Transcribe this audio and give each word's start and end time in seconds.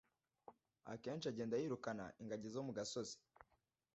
Akenshi 0.93 1.25
agenda 1.31 1.59
yirukana 1.61 2.05
ingagi 2.21 2.47
zo 2.55 2.61
mu 2.67 2.71
gasozi. 2.77 3.15